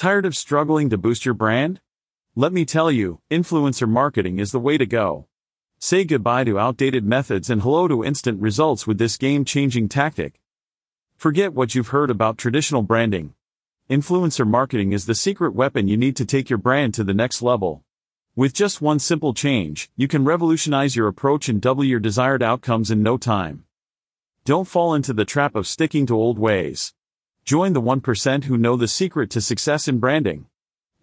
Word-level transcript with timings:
Tired 0.00 0.24
of 0.24 0.34
struggling 0.34 0.88
to 0.88 0.96
boost 0.96 1.26
your 1.26 1.34
brand? 1.34 1.78
Let 2.34 2.54
me 2.54 2.64
tell 2.64 2.90
you, 2.90 3.20
influencer 3.30 3.86
marketing 3.86 4.38
is 4.38 4.50
the 4.50 4.58
way 4.58 4.78
to 4.78 4.86
go. 4.86 5.26
Say 5.78 6.04
goodbye 6.04 6.44
to 6.44 6.58
outdated 6.58 7.04
methods 7.04 7.50
and 7.50 7.60
hello 7.60 7.86
to 7.86 8.02
instant 8.02 8.40
results 8.40 8.86
with 8.86 8.96
this 8.96 9.18
game-changing 9.18 9.90
tactic. 9.90 10.40
Forget 11.18 11.52
what 11.52 11.74
you've 11.74 11.88
heard 11.88 12.08
about 12.08 12.38
traditional 12.38 12.80
branding. 12.80 13.34
Influencer 13.90 14.46
marketing 14.48 14.92
is 14.92 15.04
the 15.04 15.14
secret 15.14 15.54
weapon 15.54 15.86
you 15.86 15.98
need 15.98 16.16
to 16.16 16.24
take 16.24 16.48
your 16.48 16.56
brand 16.56 16.94
to 16.94 17.04
the 17.04 17.12
next 17.12 17.42
level. 17.42 17.84
With 18.34 18.54
just 18.54 18.80
one 18.80 19.00
simple 19.00 19.34
change, 19.34 19.90
you 19.98 20.08
can 20.08 20.24
revolutionize 20.24 20.96
your 20.96 21.08
approach 21.08 21.46
and 21.50 21.60
double 21.60 21.84
your 21.84 22.00
desired 22.00 22.42
outcomes 22.42 22.90
in 22.90 23.02
no 23.02 23.18
time. 23.18 23.64
Don't 24.46 24.66
fall 24.66 24.94
into 24.94 25.12
the 25.12 25.26
trap 25.26 25.54
of 25.54 25.66
sticking 25.66 26.06
to 26.06 26.16
old 26.16 26.38
ways. 26.38 26.94
Join 27.44 27.72
the 27.72 27.82
1% 27.82 28.44
who 28.44 28.56
know 28.56 28.76
the 28.76 28.86
secret 28.86 29.30
to 29.30 29.40
success 29.40 29.88
in 29.88 29.98
branding. 29.98 30.46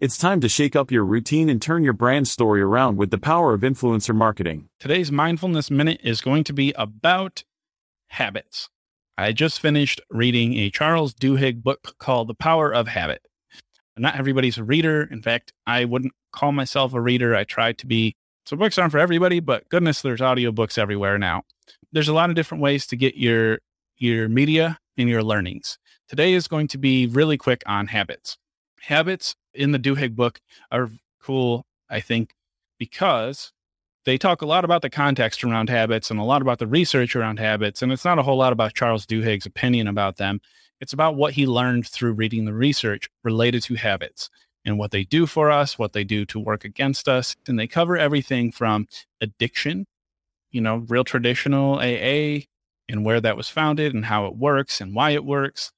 It's 0.00 0.16
time 0.16 0.40
to 0.40 0.48
shake 0.48 0.76
up 0.76 0.90
your 0.90 1.04
routine 1.04 1.48
and 1.48 1.60
turn 1.60 1.82
your 1.82 1.92
brand 1.92 2.28
story 2.28 2.62
around 2.62 2.96
with 2.96 3.10
the 3.10 3.18
power 3.18 3.52
of 3.52 3.62
influencer 3.62 4.14
marketing. 4.14 4.68
Today's 4.78 5.10
Mindfulness 5.10 5.70
Minute 5.70 6.00
is 6.04 6.20
going 6.20 6.44
to 6.44 6.52
be 6.52 6.72
about 6.74 7.42
habits. 8.08 8.68
I 9.18 9.32
just 9.32 9.60
finished 9.60 10.00
reading 10.10 10.54
a 10.54 10.70
Charles 10.70 11.12
Duhigg 11.12 11.62
book 11.62 11.96
called 11.98 12.28
The 12.28 12.34
Power 12.34 12.72
of 12.72 12.86
Habit. 12.86 13.22
Not 13.96 14.16
everybody's 14.16 14.58
a 14.58 14.64
reader. 14.64 15.02
In 15.10 15.20
fact, 15.20 15.52
I 15.66 15.84
wouldn't 15.84 16.12
call 16.32 16.52
myself 16.52 16.94
a 16.94 17.00
reader. 17.00 17.34
I 17.34 17.42
try 17.42 17.72
to 17.72 17.86
be. 17.86 18.14
So 18.46 18.56
books 18.56 18.78
aren't 18.78 18.92
for 18.92 18.98
everybody, 18.98 19.40
but 19.40 19.68
goodness, 19.68 20.00
there's 20.00 20.20
audiobooks 20.20 20.78
everywhere 20.78 21.18
now. 21.18 21.42
There's 21.90 22.08
a 22.08 22.14
lot 22.14 22.30
of 22.30 22.36
different 22.36 22.62
ways 22.62 22.86
to 22.86 22.96
get 22.96 23.16
your 23.16 23.58
your 23.98 24.28
media 24.28 24.78
and 24.96 25.08
your 25.08 25.22
learnings. 25.22 25.78
Today 26.08 26.32
is 26.32 26.48
going 26.48 26.68
to 26.68 26.78
be 26.78 27.06
really 27.06 27.36
quick 27.36 27.62
on 27.66 27.88
habits. 27.88 28.38
Habits 28.80 29.34
in 29.54 29.72
the 29.72 29.78
Duhigg 29.78 30.16
book 30.16 30.40
are 30.70 30.90
cool, 31.20 31.66
I 31.90 32.00
think, 32.00 32.34
because 32.78 33.52
they 34.04 34.16
talk 34.16 34.40
a 34.40 34.46
lot 34.46 34.64
about 34.64 34.82
the 34.82 34.90
context 34.90 35.44
around 35.44 35.68
habits 35.68 36.10
and 36.10 36.18
a 36.18 36.24
lot 36.24 36.40
about 36.40 36.58
the 36.58 36.66
research 36.66 37.14
around 37.14 37.38
habits. 37.38 37.82
And 37.82 37.92
it's 37.92 38.04
not 38.04 38.18
a 38.18 38.22
whole 38.22 38.38
lot 38.38 38.52
about 38.52 38.74
Charles 38.74 39.04
Duhigg's 39.04 39.46
opinion 39.46 39.86
about 39.86 40.16
them. 40.16 40.40
It's 40.80 40.92
about 40.92 41.16
what 41.16 41.34
he 41.34 41.46
learned 41.46 41.86
through 41.86 42.12
reading 42.12 42.44
the 42.44 42.54
research 42.54 43.08
related 43.24 43.62
to 43.64 43.74
habits 43.74 44.30
and 44.64 44.78
what 44.78 44.92
they 44.92 45.04
do 45.04 45.26
for 45.26 45.50
us, 45.50 45.78
what 45.78 45.92
they 45.92 46.04
do 46.04 46.24
to 46.26 46.38
work 46.38 46.64
against 46.64 47.08
us. 47.08 47.36
And 47.46 47.58
they 47.58 47.66
cover 47.66 47.98
everything 47.98 48.52
from 48.52 48.86
addiction, 49.20 49.86
you 50.52 50.60
know, 50.60 50.84
real 50.88 51.04
traditional 51.04 51.74
AA 51.80 52.46
and 52.88 53.04
where 53.04 53.20
that 53.20 53.36
was 53.36 53.48
founded 53.48 53.94
and 53.94 54.06
how 54.06 54.26
it 54.26 54.36
works 54.36 54.80
and 54.80 54.94
why 54.94 55.10
it 55.10 55.24
works, 55.24 55.72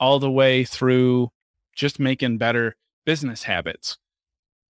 all 0.00 0.18
the 0.18 0.30
way 0.30 0.64
through 0.64 1.30
just 1.74 1.98
making 1.98 2.38
better 2.38 2.76
business 3.04 3.44
habits 3.44 3.98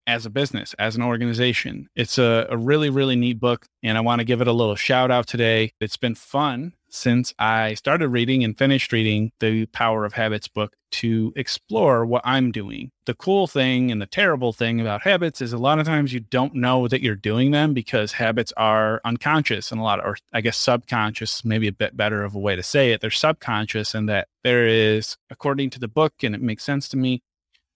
as 0.06 0.24
a 0.24 0.30
business, 0.30 0.74
as 0.78 0.96
an 0.96 1.02
organization. 1.02 1.88
It's 1.94 2.18
a, 2.18 2.46
a 2.48 2.56
really, 2.56 2.88
really 2.88 3.16
neat 3.16 3.38
book, 3.38 3.66
and 3.82 3.98
I 3.98 4.00
want 4.00 4.20
to 4.20 4.24
give 4.24 4.40
it 4.40 4.48
a 4.48 4.52
little 4.52 4.76
shout 4.76 5.10
out 5.10 5.26
today. 5.26 5.72
It's 5.80 5.98
been 5.98 6.14
fun 6.14 6.72
since 6.90 7.34
I 7.38 7.74
started 7.74 8.08
reading 8.08 8.44
and 8.44 8.56
finished 8.56 8.92
reading 8.92 9.32
the 9.40 9.66
Power 9.66 10.04
of 10.04 10.14
Habits 10.14 10.48
book 10.48 10.74
to 10.90 11.32
explore 11.36 12.06
what 12.06 12.22
I'm 12.24 12.50
doing. 12.50 12.90
The 13.04 13.14
cool 13.14 13.46
thing 13.46 13.90
and 13.90 14.00
the 14.00 14.06
terrible 14.06 14.52
thing 14.52 14.80
about 14.80 15.02
habits 15.02 15.40
is 15.40 15.52
a 15.52 15.58
lot 15.58 15.78
of 15.78 15.86
times 15.86 16.12
you 16.12 16.20
don't 16.20 16.54
know 16.54 16.88
that 16.88 17.02
you're 17.02 17.14
doing 17.14 17.50
them 17.50 17.74
because 17.74 18.12
habits 18.12 18.52
are 18.56 19.00
unconscious 19.04 19.70
and 19.70 19.80
a 19.80 19.84
lot, 19.84 20.00
of, 20.00 20.06
or 20.06 20.16
I 20.32 20.40
guess 20.40 20.56
subconscious, 20.56 21.44
maybe 21.44 21.68
a 21.68 21.72
bit 21.72 21.96
better 21.96 22.24
of 22.24 22.34
a 22.34 22.38
way 22.38 22.56
to 22.56 22.62
say 22.62 22.92
it. 22.92 23.00
They're 23.00 23.10
subconscious, 23.10 23.94
and 23.94 24.08
that 24.08 24.28
there 24.42 24.66
is, 24.66 25.16
according 25.30 25.70
to 25.70 25.78
the 25.78 25.88
book, 25.88 26.14
and 26.22 26.34
it 26.34 26.40
makes 26.40 26.64
sense 26.64 26.88
to 26.88 26.96
me, 26.96 27.22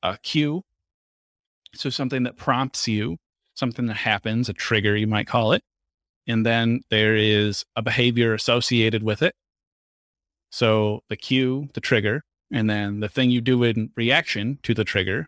a 0.03 0.19
cue 0.19 0.65
so 1.75 1.91
something 1.91 2.23
that 2.25 2.37
prompts 2.37 2.87
you, 2.87 3.19
something 3.55 3.87
that 3.87 3.97
happens, 3.97 4.49
a 4.49 4.53
trigger, 4.53 4.97
you 4.97 5.07
might 5.07 5.27
call 5.27 5.53
it. 5.53 5.63
And 6.27 6.47
then 6.47 6.83
there 6.91 7.17
is 7.17 7.65
a 7.75 7.83
behavior 7.83 8.35
associated 8.35 9.03
with 9.03 9.23
it. 9.23 9.35
So 10.51 11.03
the 11.09 11.17
cue, 11.17 11.69
the 11.75 11.81
trigger, 11.81 12.23
and 12.53 12.69
then 12.69 13.01
the 13.01 13.09
thing 13.09 13.31
you 13.31 13.41
do 13.41 13.63
in 13.65 13.91
reaction 13.97 14.59
to 14.63 14.75
the 14.75 14.85
trigger, 14.85 15.27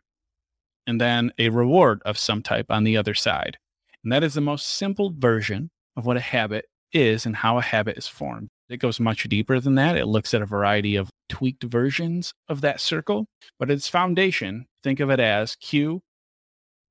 and 0.87 1.01
then 1.01 1.33
a 1.39 1.49
reward 1.49 2.03
of 2.05 2.19
some 2.19 2.43
type 2.43 2.67
on 2.69 2.85
the 2.85 2.97
other 2.97 3.15
side. 3.15 3.57
And 4.03 4.13
that 4.13 4.23
is 4.23 4.35
the 4.35 4.41
most 4.41 4.67
simple 4.67 5.15
version 5.17 5.71
of 5.97 6.05
what 6.05 6.19
a 6.19 6.21
habit 6.21 6.67
is 6.93 7.25
and 7.25 7.37
how 7.37 7.59
a 7.59 7.63
habit 7.63 7.97
is 7.97 8.07
formed. 8.07 8.49
It 8.69 8.77
goes 8.79 9.01
much 9.01 9.25
deeper 9.25 9.61
than 9.61 9.75
that. 9.77 9.97
It 9.97 10.07
looks 10.07 10.35
at 10.35 10.43
a 10.43 10.47
variety 10.47 10.97
of 10.97 11.11
tweaked 11.29 11.65
versions 11.65 12.33
of 12.49 12.61
that 12.61 12.81
circle, 12.81 13.27
but 13.59 13.71
its 13.71 13.89
foundation, 13.89 14.67
think 14.83 15.01
of 15.01 15.11
it 15.11 15.21
as 15.21 15.57
cue, 15.57 16.03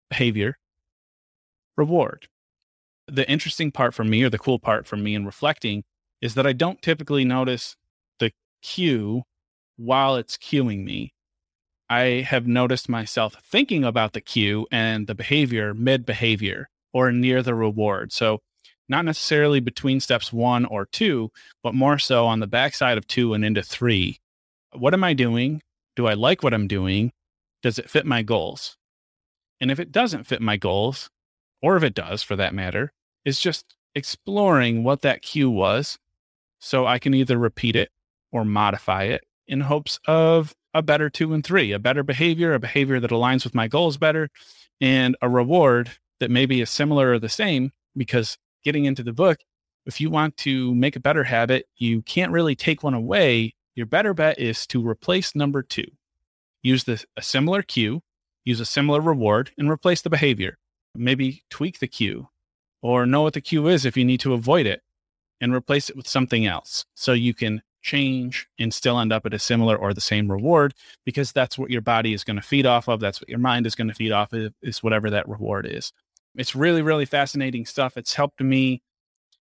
behavior, 0.09 0.57
reward. 1.77 2.27
The 3.07 3.29
interesting 3.29 3.71
part 3.71 3.93
for 3.93 4.03
me, 4.03 4.23
or 4.23 4.29
the 4.29 4.39
cool 4.39 4.59
part 4.59 4.87
for 4.87 4.95
me 4.95 5.15
in 5.15 5.25
reflecting, 5.25 5.83
is 6.21 6.35
that 6.35 6.47
I 6.47 6.53
don't 6.53 6.81
typically 6.81 7.25
notice 7.25 7.75
the 8.19 8.31
cue 8.61 9.23
while 9.75 10.15
it's 10.15 10.37
cueing 10.37 10.83
me. 10.83 11.13
I 11.89 12.25
have 12.27 12.47
noticed 12.47 12.87
myself 12.87 13.35
thinking 13.43 13.83
about 13.83 14.13
the 14.13 14.21
cue 14.21 14.67
and 14.71 15.05
the 15.05 15.15
behavior 15.15 15.73
mid 15.73 16.05
behavior 16.05 16.69
or 16.93 17.11
near 17.11 17.43
the 17.43 17.53
reward. 17.53 18.11
So, 18.11 18.39
not 18.89 19.05
necessarily 19.05 19.59
between 19.59 19.99
steps 19.99 20.31
one 20.33 20.65
or 20.65 20.85
two, 20.85 21.31
but 21.61 21.73
more 21.73 21.97
so 21.97 22.25
on 22.25 22.39
the 22.39 22.47
backside 22.47 22.97
of 22.97 23.07
two 23.07 23.33
and 23.33 23.43
into 23.43 23.61
three. 23.63 24.19
What 24.73 24.93
am 24.93 25.03
I 25.03 25.13
doing? 25.13 25.61
Do 25.95 26.07
I 26.07 26.13
like 26.13 26.43
what 26.43 26.53
I'm 26.53 26.67
doing? 26.67 27.11
Does 27.61 27.79
it 27.79 27.89
fit 27.89 28.05
my 28.05 28.23
goals? 28.23 28.75
And 29.61 29.71
if 29.71 29.79
it 29.79 29.91
doesn't 29.91 30.25
fit 30.25 30.41
my 30.41 30.57
goals, 30.57 31.09
or 31.63 31.77
if 31.77 31.81
it 31.81 31.95
does 31.95 32.21
for 32.21 32.35
that 32.35 32.53
matter, 32.53 32.91
is 33.25 33.39
just 33.39 33.75
exploring 33.95 34.83
what 34.83 35.01
that 35.01 35.21
cue 35.21 35.49
was 35.49 35.97
so 36.59 36.85
I 36.85 36.99
can 36.99 37.13
either 37.13 37.37
repeat 37.37 37.75
it 37.75 37.89
or 38.31 38.45
modify 38.45 39.03
it 39.03 39.23
in 39.47 39.61
hopes 39.61 39.99
of 40.07 40.53
a 40.73 40.81
better 40.81 41.09
two 41.09 41.33
and 41.33 41.43
three, 41.43 41.71
a 41.71 41.79
better 41.79 42.03
behavior, 42.03 42.53
a 42.53 42.59
behavior 42.59 42.99
that 42.99 43.11
aligns 43.11 43.43
with 43.43 43.55
my 43.55 43.67
goals 43.67 43.97
better, 43.97 44.29
and 44.81 45.15
a 45.21 45.29
reward 45.29 45.91
that 46.19 46.31
maybe 46.31 46.61
is 46.61 46.69
similar 46.69 47.11
or 47.11 47.19
the 47.19 47.29
same. 47.29 47.71
Because 47.95 48.37
getting 48.63 48.85
into 48.85 49.03
the 49.03 49.13
book, 49.13 49.39
if 49.85 50.01
you 50.01 50.09
want 50.09 50.35
to 50.37 50.73
make 50.73 50.95
a 50.95 51.01
better 51.01 51.25
habit, 51.25 51.67
you 51.77 52.01
can't 52.01 52.31
really 52.31 52.55
take 52.55 52.83
one 52.83 52.93
away. 52.93 53.53
Your 53.75 53.85
better 53.85 54.13
bet 54.13 54.39
is 54.39 54.65
to 54.67 54.85
replace 54.85 55.35
number 55.35 55.61
two. 55.61 55.85
Use 56.61 56.85
the, 56.85 57.03
a 57.15 57.21
similar 57.21 57.61
cue, 57.61 58.01
use 58.45 58.59
a 58.59 58.65
similar 58.65 59.01
reward 59.01 59.51
and 59.57 59.69
replace 59.69 60.01
the 60.01 60.09
behavior. 60.09 60.57
Maybe 60.95 61.43
tweak 61.49 61.79
the 61.79 61.87
cue 61.87 62.29
or 62.81 63.05
know 63.05 63.21
what 63.21 63.33
the 63.33 63.41
cue 63.41 63.67
is 63.67 63.85
if 63.85 63.97
you 63.97 64.05
need 64.05 64.19
to 64.21 64.33
avoid 64.33 64.65
it 64.65 64.81
and 65.41 65.53
replace 65.53 65.89
it 65.89 65.97
with 65.97 66.07
something 66.07 66.45
else 66.45 66.85
so 66.95 67.13
you 67.13 67.33
can 67.33 67.61
change 67.81 68.47
and 68.57 68.73
still 68.73 68.99
end 68.99 69.11
up 69.11 69.25
at 69.25 69.33
a 69.33 69.39
similar 69.39 69.75
or 69.75 69.93
the 69.93 70.01
same 70.01 70.31
reward 70.31 70.73
because 71.05 71.31
that's 71.31 71.57
what 71.57 71.69
your 71.69 71.81
body 71.81 72.13
is 72.13 72.23
going 72.23 72.37
to 72.37 72.41
feed 72.41 72.65
off 72.65 72.87
of. 72.87 72.99
That's 72.99 73.21
what 73.21 73.29
your 73.29 73.39
mind 73.39 73.67
is 73.67 73.75
going 73.75 73.89
to 73.89 73.93
feed 73.93 74.11
off 74.11 74.33
of, 74.33 74.53
is 74.61 74.81
whatever 74.81 75.09
that 75.09 75.27
reward 75.27 75.67
is. 75.69 75.91
It's 76.35 76.55
really, 76.55 76.81
really 76.81 77.05
fascinating 77.05 77.65
stuff. 77.65 77.97
It's 77.97 78.15
helped 78.15 78.41
me 78.41 78.81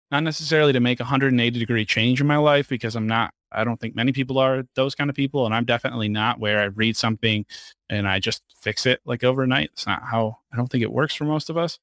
not 0.09 0.23
necessarily 0.23 0.73
to 0.73 0.79
make 0.79 1.00
a 1.00 1.03
180 1.03 1.57
degree 1.57 1.85
change 1.85 2.19
in 2.19 2.28
my 2.28 2.38
life 2.38 2.68
because 2.68 2.95
I'm 2.95 3.07
not 3.07 3.33
I 3.51 3.63
don't 3.63 3.79
think 3.79 3.95
many 3.95 4.12
people 4.12 4.38
are 4.38 4.63
those 4.75 4.95
kind 4.95 5.09
of 5.09 5.16
people. 5.16 5.45
And 5.45 5.53
I'm 5.53 5.66
definitely 5.66 6.09
not 6.09 6.39
where 6.39 6.59
I 6.59 6.66
read 6.66 6.95
something 6.97 7.45
and 7.89 8.07
I 8.07 8.19
just 8.19 8.44
fix 8.59 8.85
it 8.85 9.01
like 9.06 9.23
overnight. 9.23 9.72
It's 9.73 9.88
not 9.88 10.03
how 10.03 10.38
I 10.53 10.57
don't 10.57 10.67
think 10.67 10.84
it 10.84 10.91
works 10.91 11.16
for 11.16 11.25
most 11.25 11.50
of 11.50 11.57
us. 11.57 11.79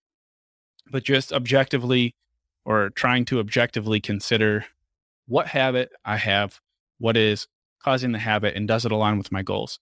But 0.90 1.04
just 1.04 1.32
objectively 1.32 2.14
or 2.64 2.90
trying 2.90 3.24
to 3.26 3.40
objectively 3.40 4.00
consider 4.00 4.66
what 5.26 5.48
habit 5.48 5.90
I 6.04 6.16
have, 6.16 6.60
what 6.98 7.16
is 7.16 7.46
causing 7.82 8.12
the 8.12 8.18
habit, 8.18 8.56
and 8.56 8.66
does 8.66 8.84
it 8.84 8.92
align 8.92 9.18
with 9.18 9.30
my 9.30 9.42
goals? 9.42 9.78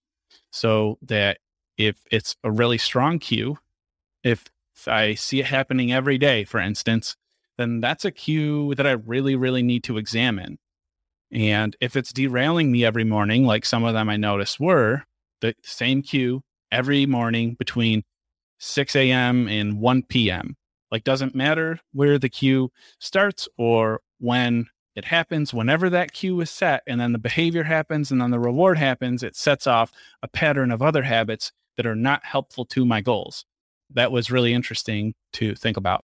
So 0.50 0.98
that 1.02 1.38
if 1.78 1.96
it's 2.10 2.36
a 2.42 2.50
really 2.50 2.78
strong 2.78 3.18
cue, 3.18 3.58
if 4.24 4.44
I 4.86 5.14
see 5.14 5.40
it 5.40 5.46
happening 5.46 5.92
every 5.92 6.18
day, 6.18 6.44
for 6.44 6.58
instance, 6.58 7.16
then 7.56 7.80
that's 7.80 8.04
a 8.04 8.10
cue 8.10 8.74
that 8.74 8.86
I 8.86 8.92
really, 8.92 9.36
really 9.36 9.62
need 9.62 9.84
to 9.84 9.98
examine 9.98 10.58
and 11.32 11.76
if 11.80 11.96
it's 11.96 12.12
derailing 12.12 12.70
me 12.72 12.84
every 12.84 13.04
morning, 13.04 13.44
like 13.44 13.64
some 13.64 13.84
of 13.84 13.94
them 13.94 14.08
I 14.08 14.16
noticed 14.16 14.60
were, 14.60 15.04
the 15.40 15.54
same 15.62 16.02
cue 16.02 16.42
every 16.70 17.06
morning 17.06 17.56
between 17.58 18.02
6 18.58 18.96
a.m. 18.96 19.48
and 19.48 19.80
1 19.80 20.02
p.m. 20.04 20.56
Like, 20.90 21.04
doesn't 21.04 21.34
matter 21.34 21.80
where 21.92 22.18
the 22.18 22.28
cue 22.28 22.70
starts 23.00 23.48
or 23.58 24.00
when 24.18 24.66
it 24.94 25.04
happens, 25.04 25.52
whenever 25.52 25.90
that 25.90 26.12
cue 26.12 26.40
is 26.40 26.50
set, 26.50 26.82
and 26.86 27.00
then 27.00 27.12
the 27.12 27.18
behavior 27.18 27.64
happens 27.64 28.10
and 28.10 28.20
then 28.20 28.30
the 28.30 28.40
reward 28.40 28.78
happens, 28.78 29.22
it 29.22 29.36
sets 29.36 29.66
off 29.66 29.92
a 30.22 30.28
pattern 30.28 30.70
of 30.70 30.80
other 30.80 31.02
habits 31.02 31.52
that 31.76 31.86
are 31.86 31.94
not 31.94 32.24
helpful 32.24 32.64
to 32.64 32.86
my 32.86 33.02
goals. 33.02 33.44
That 33.92 34.10
was 34.10 34.30
really 34.30 34.54
interesting 34.54 35.14
to 35.34 35.54
think 35.54 35.76
about. 35.76 36.02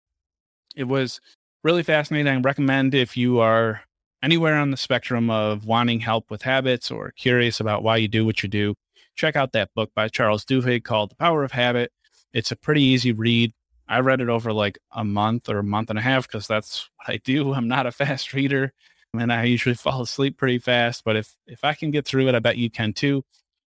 It 0.75 0.85
was 0.85 1.21
really 1.63 1.83
fascinating. 1.83 2.33
I 2.33 2.41
recommend 2.41 2.95
if 2.95 3.17
you 3.17 3.41
are 3.41 3.83
anywhere 4.23 4.57
on 4.57 4.71
the 4.71 4.77
spectrum 4.77 5.31
of 5.31 5.65
wanting 5.67 6.01
help 6.01 6.31
with 6.31 6.43
habits 6.43 6.91
or 6.91 7.13
curious 7.13 7.61
about 7.61 7.83
why 7.83 7.97
you 7.97 8.09
do 8.09 8.25
what 8.25 8.43
you 8.43 8.49
do, 8.49 8.75
check 9.15 9.37
out 9.37 9.53
that 9.53 9.71
book 9.75 9.91
by 9.95 10.09
Charles 10.09 10.45
Duhigg 10.45 10.85
called 10.85 11.11
The 11.11 11.17
Power 11.17 11.45
of 11.45 11.53
Habit. 11.53 11.93
It's 12.33 12.53
a 12.53 12.57
pretty 12.57 12.83
easy 12.83 13.13
read. 13.13 13.53
I 13.89 14.01
read 14.01 14.21
it 14.21 14.29
over 14.29 14.53
like 14.53 14.79
a 14.93 15.05
month 15.05 15.49
or 15.49 15.59
a 15.59 15.65
month 15.65 15.91
and 15.91 15.99
a 15.99 16.03
half 16.03 16.29
because 16.29 16.47
that's 16.47 16.89
what 16.97 17.15
I 17.15 17.21
do. 17.25 17.55
I'm 17.55 17.69
not 17.69 17.87
a 17.87 17.93
fast 17.93 18.33
reader 18.33 18.73
and 19.15 19.33
I 19.33 19.45
usually 19.45 19.75
fall 19.77 20.03
asleep 20.03 20.37
pretty 20.37 20.59
fast. 20.59 21.05
But 21.05 21.17
if 21.17 21.35
if 21.47 21.65
I 21.65 21.75
can 21.75 21.91
get 21.91 22.07
through 22.07 22.29
it, 22.29 22.35
I 22.35 22.41
bet 22.41 22.59
you 22.59 22.71
can 22.71 22.93
too. 22.93 23.25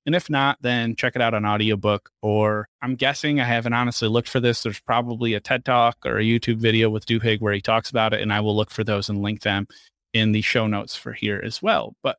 And 0.06 0.16
if 0.16 0.30
not, 0.30 0.58
then 0.62 0.96
check 0.96 1.16
it 1.16 1.22
out 1.22 1.34
on 1.34 1.46
audiobook. 1.46 2.10
Or 2.22 2.68
I'm 2.82 2.96
guessing 2.96 3.40
I 3.40 3.44
haven't 3.44 3.74
honestly 3.74 4.08
looked 4.08 4.30
for 4.30 4.40
this. 4.40 4.64
There's 4.64 4.80
probably 4.80 5.34
a 5.34 5.40
TED 5.40 5.66
talk 5.66 5.98
or 6.06 6.18
a 6.18 6.24
YouTube 6.24 6.58
video 6.58 6.90
with 6.90 7.06
Duhigg 7.06 7.42
where 7.42 7.54
he 7.54 7.62
talks 7.62 7.90
about 7.90 8.14
it, 8.14 8.22
and 8.22 8.34
I 8.34 8.40
will 8.40 8.56
look 8.56 8.72
for 8.72 8.84
those 8.84 9.10
and 9.10 9.22
link 9.22 9.42
them 9.42 9.68
in 10.14 10.32
the 10.32 10.42
show 10.42 10.68
notes 10.68 10.96
for 10.96 11.14
here 11.14 11.42
as 11.44 11.62
well. 11.62 11.96
But 12.04 12.18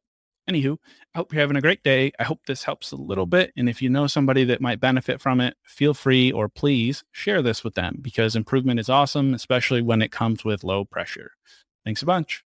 anywho, 0.49 0.77
I 1.15 1.19
hope 1.19 1.33
you're 1.33 1.41
having 1.41 1.57
a 1.57 1.63
great 1.63 1.83
day. 1.83 2.13
I 2.19 2.25
hope 2.25 2.41
this 2.47 2.65
helps 2.65 2.93
a 2.93 2.97
little 2.97 3.27
bit. 3.27 3.53
And 3.57 3.69
if 3.69 3.81
you 3.83 3.89
know 3.91 4.07
somebody 4.07 4.45
that 4.45 4.61
might 4.61 4.81
benefit 4.81 5.21
from 5.21 5.41
it, 5.41 5.57
feel 5.65 5.95
free 5.95 6.33
or 6.33 6.49
please 6.49 7.05
share 7.13 7.43
this 7.43 7.65
with 7.65 7.75
them 7.75 7.99
because 8.01 8.37
improvement 8.37 8.81
is 8.81 8.89
awesome, 8.89 9.35
especially 9.35 9.83
when 9.83 10.03
it 10.03 10.13
comes 10.13 10.45
with 10.45 10.65
low 10.65 10.85
pressure. 10.85 11.33
Thanks 11.85 12.03
a 12.03 12.07
bunch. 12.07 12.45